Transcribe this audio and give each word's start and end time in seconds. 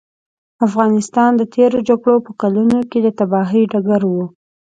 افغانستان 0.67 1.31
د 1.37 1.41
تېرو 1.55 1.79
جګړو 1.89 2.15
په 2.25 2.31
کلونو 2.41 2.77
کې 2.89 2.99
د 3.01 3.07
تباهیو 3.19 3.69
ډګر 3.71 4.01
و. 4.07 4.13